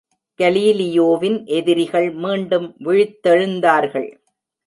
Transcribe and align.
கலீலியோவின் 0.39 1.45
எதிரிகள் 1.45 2.09
மீண்டும் 2.13 2.75
விழித்தெழுந்தார்கள். 2.79 4.09